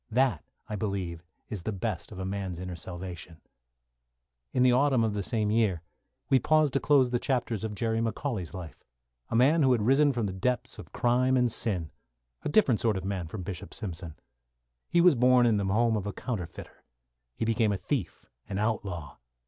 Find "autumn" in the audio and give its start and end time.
4.73-5.03